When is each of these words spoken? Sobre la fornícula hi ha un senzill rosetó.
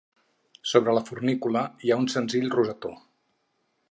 Sobre 0.69 0.95
la 0.97 1.03
fornícula 1.09 1.61
hi 1.87 1.95
ha 1.95 1.99
un 2.05 2.09
senzill 2.15 2.51
rosetó. 2.57 2.95